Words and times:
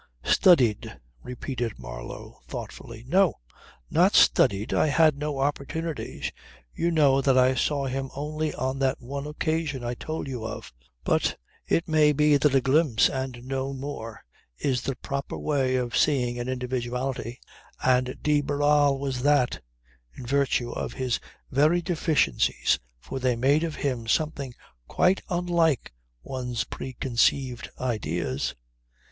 "Studied," 0.25 0.99
repeated 1.21 1.77
Marlow 1.77 2.39
thoughtfully. 2.47 3.05
"No! 3.07 3.35
Not 3.91 4.15
studied. 4.15 4.73
I 4.73 4.87
had 4.87 5.15
no 5.15 5.37
opportunities. 5.37 6.31
You 6.73 6.89
know 6.89 7.21
that 7.21 7.37
I 7.37 7.53
saw 7.53 7.85
him 7.85 8.09
only 8.15 8.51
on 8.55 8.79
that 8.79 8.99
one 8.99 9.27
occasion 9.27 9.83
I 9.83 9.93
told 9.93 10.27
you 10.27 10.43
of. 10.43 10.73
But 11.03 11.37
it 11.67 11.87
may 11.87 12.13
be 12.13 12.35
that 12.37 12.55
a 12.55 12.61
glimpse 12.61 13.09
and 13.11 13.43
no 13.45 13.73
more 13.73 14.23
is 14.57 14.81
the 14.81 14.95
proper 14.95 15.37
way 15.37 15.75
of 15.75 15.95
seeing 15.95 16.39
an 16.39 16.49
individuality; 16.49 17.39
and 17.83 18.17
de 18.23 18.41
Barral 18.41 18.97
was 18.97 19.21
that, 19.21 19.61
in 20.15 20.25
virtue 20.25 20.71
of 20.71 20.93
his 20.93 21.19
very 21.51 21.79
deficiencies 21.83 22.79
for 22.99 23.19
they 23.19 23.35
made 23.35 23.63
of 23.63 23.75
him 23.75 24.07
something 24.07 24.55
quite 24.87 25.21
unlike 25.29 25.93
one's 26.23 26.63
preconceived 26.63 27.69
ideas. 27.79 28.55